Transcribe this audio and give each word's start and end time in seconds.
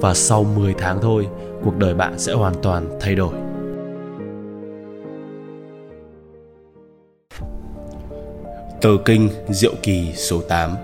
Và 0.00 0.14
sau 0.14 0.44
10 0.44 0.74
tháng 0.78 0.98
thôi, 1.02 1.28
cuộc 1.64 1.76
đời 1.76 1.94
bạn 1.94 2.18
sẽ 2.18 2.32
hoàn 2.32 2.54
toàn 2.62 2.98
thay 3.00 3.14
đổi. 3.14 3.34
Tờ 8.80 8.90
kinh 9.04 9.28
Diệu 9.48 9.72
Kỳ 9.82 10.12
số 10.14 10.40
8 10.40 10.76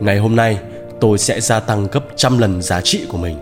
Ngày 0.00 0.18
hôm 0.18 0.36
nay, 0.36 0.58
tôi 1.00 1.18
sẽ 1.18 1.40
gia 1.40 1.60
tăng 1.60 1.86
gấp 1.92 2.04
trăm 2.16 2.38
lần 2.38 2.62
giá 2.62 2.80
trị 2.80 3.06
của 3.08 3.18
mình. 3.18 3.36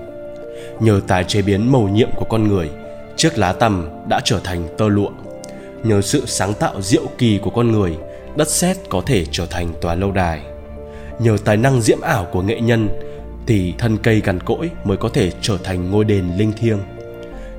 Nhờ 0.80 1.00
tài 1.06 1.24
chế 1.24 1.42
biến 1.42 1.72
màu 1.72 1.82
nhiệm 1.82 2.08
của 2.16 2.24
con 2.24 2.48
người, 2.48 2.70
chiếc 3.16 3.38
lá 3.38 3.52
tằm 3.52 3.88
đã 4.08 4.20
trở 4.24 4.40
thành 4.44 4.68
tơ 4.78 4.88
lụa. 4.88 5.10
Nhờ 5.82 6.00
sự 6.00 6.26
sáng 6.26 6.54
tạo 6.54 6.82
diệu 6.82 7.02
kỳ 7.18 7.38
của 7.38 7.50
con 7.50 7.72
người, 7.72 7.96
đất 8.36 8.48
sét 8.48 8.76
có 8.88 9.02
thể 9.06 9.24
trở 9.30 9.46
thành 9.46 9.68
tòa 9.80 9.94
lâu 9.94 10.10
đài. 10.10 10.40
Nhờ 11.18 11.36
tài 11.44 11.56
năng 11.56 11.80
diễm 11.80 12.00
ảo 12.00 12.26
của 12.32 12.42
nghệ 12.42 12.60
nhân, 12.60 12.88
thì 13.46 13.74
thân 13.78 13.96
cây 13.96 14.20
cằn 14.20 14.40
cỗi 14.40 14.70
mới 14.84 14.96
có 14.96 15.08
thể 15.08 15.32
trở 15.40 15.58
thành 15.64 15.90
ngôi 15.90 16.04
đền 16.04 16.36
linh 16.36 16.52
thiêng. 16.52 16.78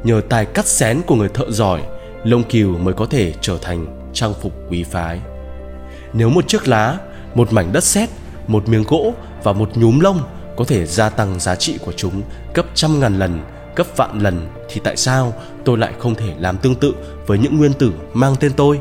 Nhờ 0.03 0.21
tài 0.29 0.45
cắt 0.45 0.67
xén 0.67 1.01
của 1.07 1.15
người 1.15 1.29
thợ 1.29 1.51
giỏi, 1.51 1.81
lông 2.23 2.43
cừu 2.43 2.77
mới 2.77 2.94
có 2.94 3.05
thể 3.05 3.33
trở 3.41 3.58
thành 3.61 4.09
trang 4.13 4.33
phục 4.41 4.53
quý 4.69 4.83
phái. 4.83 5.19
Nếu 6.13 6.30
một 6.30 6.47
chiếc 6.47 6.67
lá, 6.67 6.97
một 7.35 7.53
mảnh 7.53 7.73
đất 7.73 7.83
sét, 7.83 8.09
một 8.47 8.69
miếng 8.69 8.83
gỗ 8.83 9.13
và 9.43 9.53
một 9.53 9.69
nhúm 9.77 9.99
lông 9.99 10.19
có 10.58 10.66
thể 10.66 10.85
gia 10.85 11.09
tăng 11.09 11.39
giá 11.39 11.55
trị 11.55 11.77
của 11.86 11.91
chúng 11.91 12.21
gấp 12.53 12.65
trăm 12.73 12.99
ngàn 12.99 13.19
lần, 13.19 13.39
gấp 13.75 13.97
vạn 13.97 14.19
lần 14.19 14.47
thì 14.69 14.81
tại 14.83 14.97
sao 14.97 15.33
tôi 15.65 15.77
lại 15.77 15.93
không 15.99 16.15
thể 16.15 16.33
làm 16.39 16.58
tương 16.58 16.75
tự 16.75 16.95
với 17.27 17.38
những 17.38 17.58
nguyên 17.58 17.73
tử 17.73 17.93
mang 18.13 18.36
tên 18.39 18.52
tôi? 18.53 18.80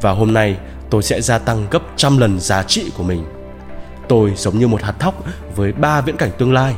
Và 0.00 0.12
hôm 0.12 0.32
nay 0.32 0.56
tôi 0.90 1.02
sẽ 1.02 1.20
gia 1.20 1.38
tăng 1.38 1.66
gấp 1.70 1.82
trăm 1.96 2.18
lần 2.18 2.40
giá 2.40 2.62
trị 2.62 2.90
của 2.96 3.02
mình 3.02 3.24
Tôi 4.10 4.32
giống 4.36 4.58
như 4.58 4.68
một 4.68 4.82
hạt 4.82 4.94
thóc 4.98 5.24
với 5.56 5.72
ba 5.72 6.00
viễn 6.00 6.16
cảnh 6.16 6.30
tương 6.38 6.52
lai. 6.52 6.74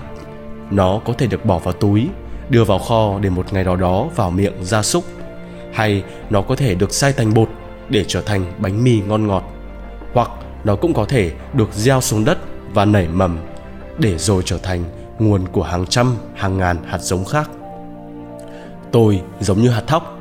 Nó 0.71 1.01
có 1.05 1.13
thể 1.13 1.27
được 1.27 1.45
bỏ 1.45 1.59
vào 1.59 1.75
túi, 1.75 2.09
đưa 2.49 2.65
vào 2.65 2.79
kho 2.79 3.19
để 3.19 3.31
một 3.31 3.53
ngày 3.53 3.65
nào 3.65 3.77
đó 3.77 4.09
vào 4.17 4.31
miệng 4.31 4.65
gia 4.65 4.83
súc. 4.83 5.05
Hay 5.73 6.05
nó 6.31 6.43
có 6.43 6.57
thể 6.57 6.75
được 6.75 6.95
xay 6.95 7.13
thành 7.13 7.35
bột 7.35 7.49
để 7.89 8.05
trở 8.09 8.23
thành 8.23 8.53
bánh 8.59 8.85
mì 8.85 9.01
ngon 9.01 9.27
ngọt. 9.27 9.45
Hoặc 10.15 10.31
nó 10.65 10.77
cũng 10.77 10.95
có 10.95 11.05
thể 11.05 11.33
được 11.53 11.73
gieo 11.73 12.01
xuống 12.01 12.25
đất 12.25 12.39
và 12.75 12.85
nảy 12.85 13.09
mầm 13.09 13.39
để 13.99 14.19
rồi 14.19 14.43
trở 14.47 14.59
thành 14.59 14.85
nguồn 15.19 15.49
của 15.49 15.63
hàng 15.63 15.87
trăm, 15.87 16.17
hàng 16.35 16.59
ngàn 16.59 16.77
hạt 16.87 16.99
giống 16.99 17.25
khác. 17.25 17.51
Tôi 18.91 19.23
giống 19.41 19.63
như 19.63 19.71
hạt 19.71 19.85
thóc, 19.87 20.19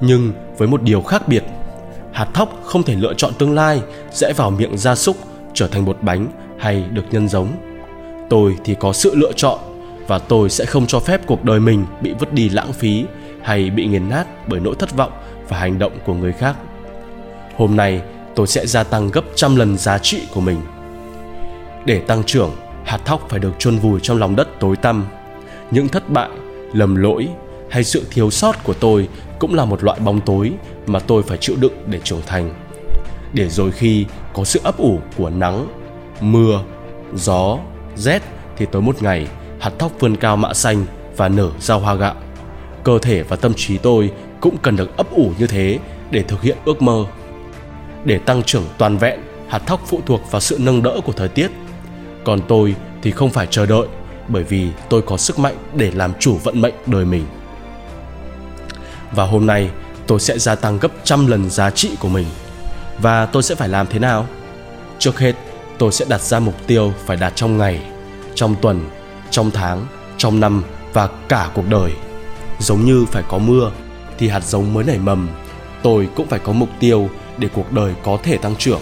nhưng 0.00 0.32
với 0.58 0.68
một 0.68 0.82
điều 0.82 1.02
khác 1.02 1.28
biệt. 1.28 1.44
Hạt 2.12 2.28
thóc 2.34 2.60
không 2.64 2.82
thể 2.82 2.94
lựa 2.94 3.14
chọn 3.14 3.32
tương 3.38 3.54
lai 3.54 3.82
sẽ 4.10 4.32
vào 4.36 4.50
miệng 4.50 4.78
gia 4.78 4.94
súc 4.94 5.16
trở 5.54 5.68
thành 5.68 5.84
bột 5.84 5.98
bánh 6.02 6.28
hay 6.58 6.84
được 6.92 7.04
nhân 7.10 7.28
giống. 7.28 7.48
Tôi 8.30 8.56
thì 8.64 8.74
có 8.80 8.92
sự 8.92 9.14
lựa 9.14 9.32
chọn 9.32 9.58
và 10.06 10.18
tôi 10.18 10.50
sẽ 10.50 10.64
không 10.64 10.86
cho 10.86 11.00
phép 11.00 11.20
cuộc 11.26 11.44
đời 11.44 11.60
mình 11.60 11.84
bị 12.00 12.12
vứt 12.18 12.32
đi 12.32 12.48
lãng 12.48 12.72
phí 12.72 13.04
hay 13.42 13.70
bị 13.70 13.86
nghiền 13.86 14.08
nát 14.08 14.48
bởi 14.48 14.60
nỗi 14.60 14.74
thất 14.78 14.96
vọng 14.96 15.12
và 15.48 15.58
hành 15.58 15.78
động 15.78 15.92
của 16.06 16.14
người 16.14 16.32
khác. 16.32 16.56
Hôm 17.56 17.76
nay, 17.76 18.00
tôi 18.34 18.46
sẽ 18.46 18.66
gia 18.66 18.84
tăng 18.84 19.10
gấp 19.10 19.24
trăm 19.34 19.56
lần 19.56 19.78
giá 19.78 19.98
trị 19.98 20.22
của 20.34 20.40
mình. 20.40 20.60
Để 21.84 21.98
tăng 21.98 22.24
trưởng, 22.24 22.50
hạt 22.84 22.98
thóc 23.04 23.26
phải 23.28 23.38
được 23.38 23.52
chôn 23.58 23.78
vùi 23.78 24.00
trong 24.02 24.18
lòng 24.18 24.36
đất 24.36 24.48
tối 24.60 24.76
tăm. 24.76 25.06
Những 25.70 25.88
thất 25.88 26.10
bại, 26.10 26.30
lầm 26.72 26.96
lỗi 26.96 27.28
hay 27.70 27.84
sự 27.84 28.06
thiếu 28.10 28.30
sót 28.30 28.64
của 28.64 28.74
tôi 28.74 29.08
cũng 29.38 29.54
là 29.54 29.64
một 29.64 29.84
loại 29.84 30.00
bóng 30.00 30.20
tối 30.20 30.52
mà 30.86 30.98
tôi 30.98 31.22
phải 31.22 31.38
chịu 31.38 31.56
đựng 31.60 31.72
để 31.86 32.00
trưởng 32.04 32.22
thành. 32.26 32.54
Để 33.32 33.48
rồi 33.48 33.70
khi 33.70 34.06
có 34.34 34.44
sự 34.44 34.60
ấp 34.64 34.78
ủ 34.78 35.00
của 35.16 35.30
nắng 35.30 35.66
mưa, 36.20 36.62
gió, 37.14 37.58
rét 37.96 38.22
thì 38.56 38.66
tới 38.72 38.82
một 38.82 39.02
ngày, 39.02 39.26
hạt 39.60 39.72
thóc 39.78 39.92
vươn 40.00 40.16
cao 40.16 40.36
mạ 40.36 40.54
xanh 40.54 40.86
và 41.16 41.28
nở 41.28 41.50
ra 41.60 41.74
hoa 41.74 41.94
gạo. 41.94 42.14
Cơ 42.84 42.98
thể 42.98 43.22
và 43.22 43.36
tâm 43.36 43.54
trí 43.54 43.78
tôi 43.78 44.10
cũng 44.40 44.56
cần 44.62 44.76
được 44.76 44.96
ấp 44.96 45.10
ủ 45.10 45.32
như 45.38 45.46
thế 45.46 45.78
để 46.10 46.22
thực 46.22 46.42
hiện 46.42 46.56
ước 46.64 46.82
mơ. 46.82 47.04
Để 48.04 48.18
tăng 48.18 48.42
trưởng 48.42 48.64
toàn 48.78 48.98
vẹn, 48.98 49.20
hạt 49.48 49.58
thóc 49.58 49.80
phụ 49.86 50.00
thuộc 50.06 50.30
vào 50.30 50.40
sự 50.40 50.56
nâng 50.60 50.82
đỡ 50.82 51.00
của 51.04 51.12
thời 51.12 51.28
tiết. 51.28 51.50
Còn 52.24 52.40
tôi 52.48 52.74
thì 53.02 53.10
không 53.10 53.30
phải 53.30 53.46
chờ 53.50 53.66
đợi, 53.66 53.86
bởi 54.28 54.42
vì 54.44 54.68
tôi 54.88 55.02
có 55.02 55.16
sức 55.16 55.38
mạnh 55.38 55.56
để 55.74 55.90
làm 55.90 56.12
chủ 56.20 56.36
vận 56.36 56.60
mệnh 56.60 56.74
đời 56.86 57.04
mình. 57.04 57.26
Và 59.12 59.24
hôm 59.24 59.46
nay, 59.46 59.70
tôi 60.06 60.20
sẽ 60.20 60.38
gia 60.38 60.54
tăng 60.54 60.78
gấp 60.78 60.92
trăm 61.04 61.26
lần 61.26 61.50
giá 61.50 61.70
trị 61.70 61.90
của 62.00 62.08
mình. 62.08 62.26
Và 62.98 63.26
tôi 63.26 63.42
sẽ 63.42 63.54
phải 63.54 63.68
làm 63.68 63.86
thế 63.86 63.98
nào? 63.98 64.26
Trước 64.98 65.18
hết 65.18 65.32
tôi 65.78 65.92
sẽ 65.92 66.04
đặt 66.08 66.20
ra 66.20 66.40
mục 66.40 66.66
tiêu 66.66 66.92
phải 67.06 67.16
đạt 67.16 67.36
trong 67.36 67.58
ngày, 67.58 67.80
trong 68.34 68.54
tuần, 68.62 68.90
trong 69.30 69.50
tháng, 69.50 69.86
trong 70.18 70.40
năm 70.40 70.62
và 70.92 71.08
cả 71.28 71.50
cuộc 71.54 71.68
đời. 71.68 71.92
Giống 72.60 72.84
như 72.84 73.06
phải 73.12 73.22
có 73.28 73.38
mưa 73.38 73.70
thì 74.18 74.28
hạt 74.28 74.44
giống 74.44 74.74
mới 74.74 74.84
nảy 74.84 74.98
mầm, 74.98 75.28
tôi 75.82 76.08
cũng 76.16 76.26
phải 76.28 76.38
có 76.38 76.52
mục 76.52 76.68
tiêu 76.80 77.10
để 77.38 77.48
cuộc 77.54 77.72
đời 77.72 77.94
có 78.04 78.18
thể 78.22 78.36
tăng 78.36 78.56
trưởng. 78.56 78.80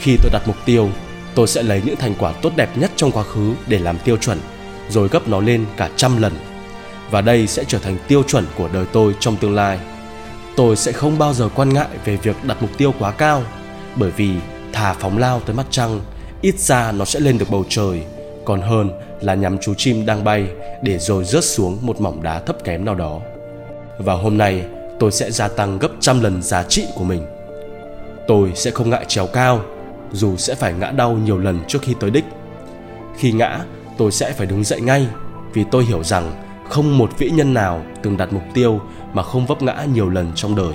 Khi 0.00 0.16
tôi 0.22 0.30
đặt 0.32 0.42
mục 0.46 0.56
tiêu, 0.64 0.90
tôi 1.34 1.46
sẽ 1.46 1.62
lấy 1.62 1.82
những 1.84 1.96
thành 1.96 2.14
quả 2.18 2.32
tốt 2.32 2.52
đẹp 2.56 2.78
nhất 2.78 2.90
trong 2.96 3.12
quá 3.12 3.22
khứ 3.22 3.52
để 3.66 3.78
làm 3.78 3.98
tiêu 3.98 4.16
chuẩn, 4.16 4.38
rồi 4.88 5.08
gấp 5.08 5.28
nó 5.28 5.40
lên 5.40 5.64
cả 5.76 5.90
trăm 5.96 6.22
lần. 6.22 6.32
Và 7.10 7.20
đây 7.20 7.46
sẽ 7.46 7.64
trở 7.64 7.78
thành 7.78 7.96
tiêu 8.08 8.22
chuẩn 8.22 8.46
của 8.56 8.68
đời 8.72 8.86
tôi 8.92 9.14
trong 9.20 9.36
tương 9.36 9.54
lai. 9.54 9.78
Tôi 10.56 10.76
sẽ 10.76 10.92
không 10.92 11.18
bao 11.18 11.34
giờ 11.34 11.48
quan 11.54 11.74
ngại 11.74 11.88
về 12.04 12.16
việc 12.16 12.36
đặt 12.44 12.56
mục 12.60 12.70
tiêu 12.78 12.94
quá 12.98 13.10
cao, 13.10 13.42
bởi 13.96 14.10
vì 14.10 14.30
thả 14.72 14.92
phóng 14.92 15.18
lao 15.18 15.40
tới 15.40 15.56
mặt 15.56 15.66
trăng, 15.70 16.00
ít 16.40 16.58
ra 16.58 16.92
nó 16.92 17.04
sẽ 17.04 17.20
lên 17.20 17.38
được 17.38 17.50
bầu 17.50 17.64
trời. 17.68 18.02
Còn 18.44 18.60
hơn 18.60 18.90
là 19.20 19.34
nhắm 19.34 19.58
chú 19.58 19.74
chim 19.74 20.06
đang 20.06 20.24
bay 20.24 20.48
để 20.82 20.98
rồi 20.98 21.24
rớt 21.24 21.44
xuống 21.44 21.78
một 21.80 22.00
mỏng 22.00 22.22
đá 22.22 22.40
thấp 22.40 22.56
kém 22.64 22.84
nào 22.84 22.94
đó. 22.94 23.20
Và 23.98 24.14
hôm 24.14 24.38
nay, 24.38 24.64
tôi 24.98 25.12
sẽ 25.12 25.30
gia 25.30 25.48
tăng 25.48 25.78
gấp 25.78 25.88
trăm 26.00 26.20
lần 26.20 26.42
giá 26.42 26.62
trị 26.62 26.86
của 26.94 27.04
mình. 27.04 27.26
Tôi 28.28 28.52
sẽ 28.54 28.70
không 28.70 28.90
ngại 28.90 29.04
trèo 29.08 29.26
cao, 29.26 29.60
dù 30.12 30.36
sẽ 30.36 30.54
phải 30.54 30.72
ngã 30.72 30.90
đau 30.90 31.12
nhiều 31.12 31.38
lần 31.38 31.60
trước 31.68 31.78
khi 31.82 31.94
tới 32.00 32.10
đích. 32.10 32.24
Khi 33.18 33.32
ngã, 33.32 33.58
tôi 33.98 34.12
sẽ 34.12 34.32
phải 34.32 34.46
đứng 34.46 34.64
dậy 34.64 34.80
ngay, 34.80 35.06
vì 35.52 35.64
tôi 35.70 35.84
hiểu 35.84 36.04
rằng 36.04 36.32
không 36.68 36.98
một 36.98 37.10
vĩ 37.18 37.30
nhân 37.30 37.54
nào 37.54 37.82
từng 38.02 38.16
đặt 38.16 38.32
mục 38.32 38.42
tiêu 38.54 38.80
mà 39.12 39.22
không 39.22 39.46
vấp 39.46 39.62
ngã 39.62 39.86
nhiều 39.94 40.08
lần 40.08 40.32
trong 40.34 40.56
đời. 40.56 40.74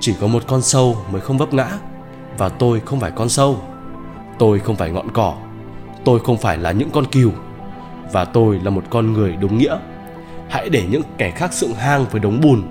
Chỉ 0.00 0.14
có 0.20 0.26
một 0.26 0.42
con 0.46 0.62
sâu 0.62 0.96
mới 1.12 1.20
không 1.20 1.38
vấp 1.38 1.54
ngã 1.54 1.68
và 2.38 2.48
tôi 2.48 2.80
không 2.84 3.00
phải 3.00 3.10
con 3.10 3.28
sâu. 3.28 3.62
Tôi 4.38 4.58
không 4.58 4.76
phải 4.76 4.90
ngọn 4.90 5.10
cỏ. 5.10 5.34
Tôi 6.04 6.20
không 6.20 6.38
phải 6.38 6.58
là 6.58 6.72
những 6.72 6.90
con 6.90 7.04
cừu. 7.06 7.32
Và 8.12 8.24
tôi 8.24 8.60
là 8.64 8.70
một 8.70 8.84
con 8.90 9.12
người 9.12 9.36
đúng 9.40 9.58
nghĩa. 9.58 9.76
Hãy 10.48 10.68
để 10.68 10.84
những 10.90 11.02
kẻ 11.18 11.30
khác 11.30 11.52
dựng 11.52 11.74
hang 11.74 12.06
với 12.10 12.20
đống 12.20 12.40
bùn, 12.40 12.62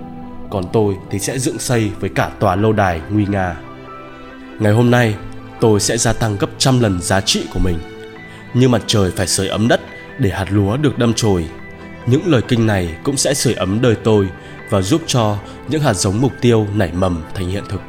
còn 0.50 0.64
tôi 0.74 0.98
thì 1.10 1.20
sẽ 1.20 1.40
dựng 1.40 1.60
xây 1.60 1.92
với 2.00 2.10
cả 2.10 2.32
tòa 2.40 2.56
lâu 2.56 2.74
đài 2.74 3.02
nguy 3.10 3.26
nga. 3.26 3.56
Ngày 4.60 4.74
hôm 4.74 4.92
nay, 4.92 5.16
tôi 5.60 5.80
sẽ 5.80 5.98
gia 5.98 6.14
tăng 6.14 6.38
gấp 6.38 6.50
trăm 6.58 6.80
lần 6.80 7.02
giá 7.02 7.22
trị 7.22 7.46
của 7.54 7.60
mình. 7.60 7.78
Như 8.54 8.70
mặt 8.70 8.82
trời 8.88 9.12
phải 9.12 9.28
sưởi 9.28 9.48
ấm 9.48 9.68
đất 9.68 9.82
để 10.20 10.30
hạt 10.30 10.46
lúa 10.50 10.78
được 10.78 10.98
đâm 10.98 11.14
chồi, 11.14 11.46
những 12.06 12.22
lời 12.26 12.42
kinh 12.48 12.68
này 12.68 12.96
cũng 13.04 13.18
sẽ 13.18 13.34
sưởi 13.34 13.54
ấm 13.54 13.82
đời 13.82 13.96
tôi 13.96 14.30
và 14.70 14.82
giúp 14.82 15.02
cho 15.08 15.38
những 15.68 15.82
hạt 15.82 15.94
giống 15.94 16.22
mục 16.22 16.32
tiêu 16.42 16.68
nảy 16.76 16.92
mầm 16.94 17.24
thành 17.34 17.50
hiện 17.50 17.64
thực. 17.70 17.82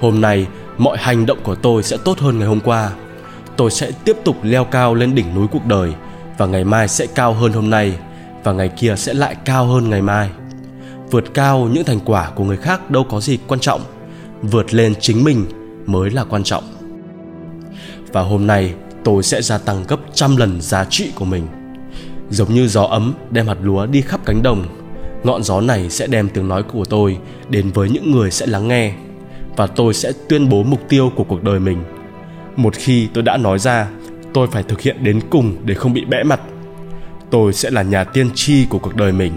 Hôm 0.00 0.20
nay 0.20 0.46
mọi 0.82 0.98
hành 0.98 1.26
động 1.26 1.38
của 1.42 1.54
tôi 1.54 1.82
sẽ 1.82 1.96
tốt 2.04 2.18
hơn 2.18 2.38
ngày 2.38 2.48
hôm 2.48 2.60
qua. 2.60 2.90
Tôi 3.56 3.70
sẽ 3.70 3.90
tiếp 4.04 4.16
tục 4.24 4.36
leo 4.42 4.64
cao 4.64 4.94
lên 4.94 5.14
đỉnh 5.14 5.34
núi 5.34 5.46
cuộc 5.52 5.66
đời, 5.66 5.92
và 6.38 6.46
ngày 6.46 6.64
mai 6.64 6.88
sẽ 6.88 7.06
cao 7.06 7.32
hơn 7.32 7.52
hôm 7.52 7.70
nay, 7.70 7.94
và 8.44 8.52
ngày 8.52 8.68
kia 8.68 8.94
sẽ 8.96 9.14
lại 9.14 9.36
cao 9.44 9.66
hơn 9.66 9.90
ngày 9.90 10.02
mai. 10.02 10.30
Vượt 11.10 11.34
cao 11.34 11.68
những 11.72 11.84
thành 11.84 12.00
quả 12.04 12.30
của 12.30 12.44
người 12.44 12.56
khác 12.56 12.90
đâu 12.90 13.04
có 13.10 13.20
gì 13.20 13.38
quan 13.46 13.60
trọng, 13.60 13.80
vượt 14.42 14.74
lên 14.74 14.94
chính 15.00 15.24
mình 15.24 15.46
mới 15.86 16.10
là 16.10 16.24
quan 16.24 16.44
trọng. 16.44 16.64
Và 18.12 18.22
hôm 18.22 18.46
nay, 18.46 18.74
tôi 19.04 19.22
sẽ 19.22 19.42
gia 19.42 19.58
tăng 19.58 19.84
gấp 19.88 20.00
trăm 20.14 20.36
lần 20.36 20.60
giá 20.60 20.84
trị 20.84 21.12
của 21.14 21.24
mình. 21.24 21.46
Giống 22.30 22.54
như 22.54 22.68
gió 22.68 22.82
ấm 22.82 23.14
đem 23.30 23.46
hạt 23.46 23.58
lúa 23.62 23.86
đi 23.86 24.00
khắp 24.00 24.20
cánh 24.24 24.42
đồng, 24.42 24.66
ngọn 25.22 25.42
gió 25.42 25.60
này 25.60 25.90
sẽ 25.90 26.06
đem 26.06 26.28
tiếng 26.28 26.48
nói 26.48 26.62
của 26.62 26.84
tôi 26.84 27.18
đến 27.48 27.70
với 27.70 27.90
những 27.90 28.12
người 28.12 28.30
sẽ 28.30 28.46
lắng 28.46 28.68
nghe 28.68 28.94
và 29.56 29.66
tôi 29.66 29.94
sẽ 29.94 30.12
tuyên 30.28 30.48
bố 30.48 30.62
mục 30.62 30.88
tiêu 30.88 31.12
của 31.16 31.24
cuộc 31.24 31.42
đời 31.42 31.60
mình. 31.60 31.84
Một 32.56 32.74
khi 32.74 33.08
tôi 33.14 33.22
đã 33.22 33.36
nói 33.36 33.58
ra, 33.58 33.88
tôi 34.34 34.46
phải 34.46 34.62
thực 34.62 34.80
hiện 34.80 35.04
đến 35.04 35.20
cùng 35.30 35.56
để 35.64 35.74
không 35.74 35.92
bị 35.92 36.04
bẽ 36.04 36.22
mặt. 36.22 36.40
Tôi 37.30 37.52
sẽ 37.52 37.70
là 37.70 37.82
nhà 37.82 38.04
tiên 38.04 38.30
tri 38.34 38.66
của 38.66 38.78
cuộc 38.78 38.96
đời 38.96 39.12
mình, 39.12 39.32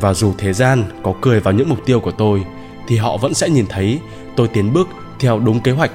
và 0.00 0.14
dù 0.14 0.32
thế 0.38 0.52
gian 0.52 0.84
có 1.02 1.14
cười 1.20 1.40
vào 1.40 1.54
những 1.54 1.68
mục 1.68 1.86
tiêu 1.86 2.00
của 2.00 2.10
tôi, 2.10 2.44
thì 2.88 2.96
họ 2.96 3.16
vẫn 3.16 3.34
sẽ 3.34 3.48
nhìn 3.48 3.66
thấy 3.68 3.98
tôi 4.36 4.48
tiến 4.48 4.72
bước 4.72 4.88
theo 5.20 5.38
đúng 5.38 5.60
kế 5.60 5.72
hoạch. 5.72 5.90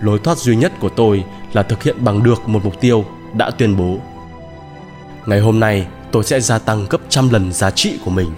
Lối 0.00 0.18
thoát 0.18 0.38
duy 0.38 0.56
nhất 0.56 0.72
của 0.80 0.88
tôi 0.88 1.24
là 1.52 1.62
thực 1.62 1.82
hiện 1.82 1.96
bằng 2.00 2.22
được 2.22 2.48
một 2.48 2.64
mục 2.64 2.80
tiêu 2.80 3.04
đã 3.34 3.50
tuyên 3.50 3.76
bố. 3.76 3.96
Ngày 5.26 5.40
hôm 5.40 5.60
nay, 5.60 5.86
tôi 6.12 6.24
sẽ 6.24 6.40
gia 6.40 6.58
tăng 6.58 6.86
gấp 6.90 6.98
trăm 7.08 7.30
lần 7.30 7.52
giá 7.52 7.70
trị 7.70 7.98
của 8.04 8.10
mình. 8.10 8.30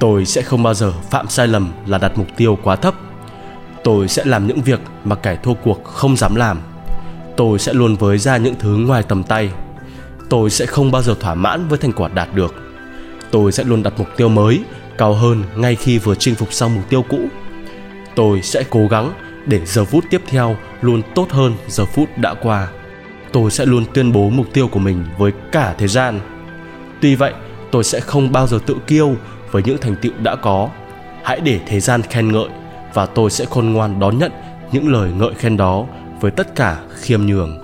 Tôi 0.00 0.26
sẽ 0.26 0.42
không 0.42 0.62
bao 0.62 0.74
giờ 0.74 0.92
phạm 1.10 1.28
sai 1.28 1.48
lầm 1.48 1.72
là 1.86 1.98
đặt 1.98 2.18
mục 2.18 2.26
tiêu 2.36 2.58
quá 2.62 2.76
thấp 2.76 2.94
tôi 3.84 4.08
sẽ 4.08 4.24
làm 4.24 4.46
những 4.46 4.62
việc 4.62 4.80
mà 5.04 5.16
kẻ 5.16 5.36
thua 5.42 5.54
cuộc 5.54 5.84
không 5.84 6.16
dám 6.16 6.34
làm. 6.34 6.58
Tôi 7.36 7.58
sẽ 7.58 7.72
luôn 7.72 7.96
với 7.96 8.18
ra 8.18 8.36
những 8.36 8.54
thứ 8.58 8.76
ngoài 8.76 9.02
tầm 9.02 9.22
tay. 9.22 9.50
Tôi 10.28 10.50
sẽ 10.50 10.66
không 10.66 10.90
bao 10.90 11.02
giờ 11.02 11.14
thỏa 11.20 11.34
mãn 11.34 11.68
với 11.68 11.78
thành 11.78 11.92
quả 11.92 12.08
đạt 12.08 12.34
được. 12.34 12.54
Tôi 13.30 13.52
sẽ 13.52 13.64
luôn 13.64 13.82
đặt 13.82 13.92
mục 13.98 14.08
tiêu 14.16 14.28
mới, 14.28 14.60
cao 14.98 15.14
hơn 15.14 15.42
ngay 15.56 15.74
khi 15.74 15.98
vừa 15.98 16.14
chinh 16.14 16.34
phục 16.34 16.52
xong 16.52 16.74
mục 16.74 16.84
tiêu 16.88 17.04
cũ. 17.08 17.18
Tôi 18.14 18.42
sẽ 18.42 18.64
cố 18.70 18.86
gắng 18.90 19.12
để 19.46 19.60
giờ 19.66 19.84
phút 19.84 20.04
tiếp 20.10 20.22
theo 20.26 20.56
luôn 20.80 21.02
tốt 21.14 21.26
hơn 21.30 21.54
giờ 21.68 21.84
phút 21.84 22.08
đã 22.18 22.34
qua. 22.34 22.68
Tôi 23.32 23.50
sẽ 23.50 23.66
luôn 23.66 23.84
tuyên 23.94 24.12
bố 24.12 24.30
mục 24.30 24.46
tiêu 24.52 24.68
của 24.68 24.78
mình 24.78 25.04
với 25.18 25.32
cả 25.52 25.74
thế 25.78 25.88
gian. 25.88 26.20
Tuy 27.00 27.14
vậy, 27.14 27.32
tôi 27.70 27.84
sẽ 27.84 28.00
không 28.00 28.32
bao 28.32 28.46
giờ 28.46 28.58
tự 28.66 28.76
kiêu 28.86 29.16
với 29.50 29.62
những 29.62 29.78
thành 29.78 29.96
tựu 30.02 30.12
đã 30.22 30.36
có. 30.36 30.68
Hãy 31.22 31.40
để 31.40 31.60
thế 31.66 31.80
gian 31.80 32.02
khen 32.02 32.32
ngợi 32.32 32.48
và 32.98 33.06
tôi 33.06 33.30
sẽ 33.30 33.44
khôn 33.44 33.72
ngoan 33.72 34.00
đón 34.00 34.18
nhận 34.18 34.32
những 34.72 34.92
lời 34.92 35.10
ngợi 35.18 35.34
khen 35.34 35.56
đó 35.56 35.84
với 36.20 36.30
tất 36.30 36.54
cả 36.56 36.80
khiêm 37.00 37.26
nhường 37.26 37.58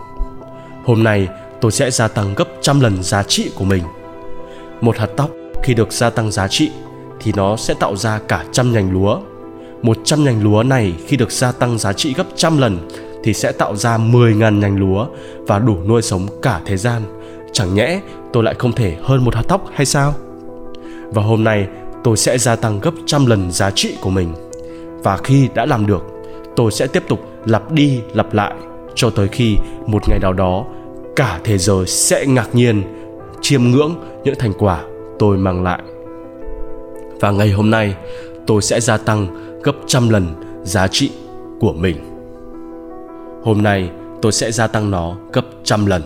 hôm 0.84 1.04
nay, 1.04 1.28
tôi 1.60 1.72
sẽ 1.72 1.90
gia 1.90 2.08
tăng 2.08 2.34
gấp 2.34 2.48
trăm 2.60 2.80
lần 2.80 3.02
giá 3.02 3.22
trị 3.22 3.50
của 3.54 3.64
mình 3.64 3.82
một 4.80 4.98
hạt 4.98 5.08
tóc 5.16 5.30
khi 5.62 5.74
được 5.74 5.92
gia 5.92 6.10
tăng 6.10 6.30
giá 6.30 6.48
trị 6.48 6.70
thì 7.20 7.32
nó 7.36 7.56
sẽ 7.56 7.74
tạo 7.74 7.96
ra 7.96 8.20
cả 8.28 8.44
trăm 8.52 8.72
nhành 8.72 8.92
lúa 8.92 9.20
một 9.82 9.96
trăm 10.04 10.24
nhành 10.24 10.42
lúa 10.42 10.62
này 10.62 10.94
khi 11.06 11.16
được 11.16 11.32
gia 11.32 11.52
tăng 11.52 11.78
giá 11.78 11.92
trị 11.92 12.14
gấp 12.16 12.26
trăm 12.36 12.58
lần 12.58 12.88
thì 13.24 13.34
sẽ 13.34 13.52
tạo 13.52 13.76
ra 13.76 13.98
10.000 13.98 14.58
nhành 14.58 14.76
lúa 14.76 15.06
và 15.46 15.58
đủ 15.58 15.76
nuôi 15.88 16.02
sống 16.02 16.26
cả 16.42 16.60
thế 16.66 16.76
gian. 16.76 17.02
Chẳng 17.52 17.74
nhẽ 17.74 18.00
tôi 18.32 18.42
lại 18.42 18.54
không 18.58 18.72
thể 18.72 18.96
hơn 19.02 19.24
một 19.24 19.34
hạt 19.34 19.44
tóc 19.48 19.70
hay 19.74 19.86
sao? 19.86 20.14
Và 21.10 21.22
hôm 21.22 21.44
nay, 21.44 21.66
tôi 22.04 22.16
sẽ 22.16 22.38
gia 22.38 22.56
tăng 22.56 22.80
gấp 22.80 22.94
trăm 23.06 23.26
lần 23.26 23.52
giá 23.52 23.70
trị 23.70 23.96
của 24.00 24.10
mình. 24.10 24.34
Và 25.04 25.16
khi 25.16 25.48
đã 25.54 25.66
làm 25.66 25.86
được, 25.86 26.04
tôi 26.56 26.70
sẽ 26.70 26.86
tiếp 26.86 27.02
tục 27.08 27.20
lặp 27.44 27.72
đi 27.72 28.00
lặp 28.12 28.34
lại 28.34 28.54
cho 28.94 29.10
tới 29.10 29.28
khi 29.28 29.56
một 29.86 30.08
ngày 30.08 30.18
nào 30.22 30.32
đó 30.32 30.64
cả 31.16 31.40
thế 31.44 31.58
giới 31.58 31.86
sẽ 31.86 32.26
ngạc 32.26 32.54
nhiên 32.54 32.82
chiêm 33.40 33.62
ngưỡng 33.62 33.94
những 34.24 34.34
thành 34.38 34.52
quả 34.58 34.84
tôi 35.18 35.36
mang 35.36 35.62
lại. 35.62 35.82
Và 37.20 37.30
ngày 37.30 37.50
hôm 37.50 37.70
nay 37.70 37.94
tôi 38.46 38.62
sẽ 38.62 38.80
gia 38.80 38.96
tăng 38.96 39.26
gấp 39.62 39.76
trăm 39.86 40.08
lần 40.08 40.26
giá 40.62 40.88
trị 40.88 41.10
của 41.60 41.72
mình. 41.72 41.96
Hôm 43.44 43.62
nay 43.62 43.90
tôi 44.22 44.32
sẽ 44.32 44.52
gia 44.52 44.66
tăng 44.66 44.90
nó 44.90 45.16
gấp 45.32 45.44
trăm 45.64 45.86
lần. 45.86 46.02